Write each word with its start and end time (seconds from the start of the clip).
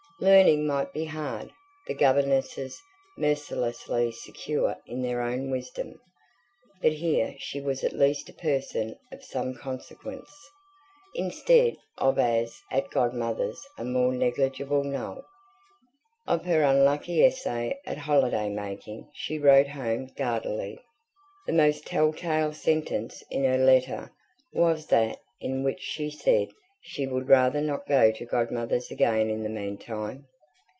Learning 0.23 0.67
might 0.67 0.93
be 0.93 1.05
hard; 1.05 1.49
the 1.87 1.95
governesses 1.95 2.79
mercilessly 3.17 4.11
secure 4.11 4.75
in 4.85 5.01
their 5.01 5.19
own 5.19 5.49
wisdom; 5.49 5.99
but 6.79 6.93
here 6.93 7.33
she 7.39 7.59
was 7.59 7.83
at 7.83 7.91
least 7.93 8.29
a 8.29 8.33
person 8.33 8.95
of 9.11 9.23
some 9.23 9.55
consequence, 9.55 10.29
instead 11.15 11.75
of 11.97 12.19
as 12.19 12.61
at 12.69 12.91
Godmother's 12.91 13.65
a 13.79 13.83
mere 13.83 14.11
negligible 14.11 14.83
null. 14.83 15.25
Of 16.27 16.45
her 16.45 16.61
unlucky 16.61 17.23
essay 17.25 17.79
at 17.83 17.97
holiday 17.97 18.47
making 18.47 19.09
she 19.15 19.39
wrote 19.39 19.69
home 19.69 20.11
guardedly: 20.15 20.79
the 21.47 21.53
most 21.53 21.87
tell 21.87 22.13
tale 22.13 22.53
sentence 22.53 23.23
in 23.31 23.43
her 23.43 23.57
letter 23.57 24.11
was 24.53 24.85
that 24.85 25.17
in 25.39 25.63
which 25.63 25.81
she 25.81 26.11
said 26.11 26.49
she 26.83 27.05
would 27.05 27.29
rather 27.29 27.61
not 27.61 27.85
go 27.85 28.09
to 28.11 28.25
Godmother's 28.25 28.89
again 28.89 29.29
in 29.29 29.43
the 29.43 29.49
meantime. 29.49 30.25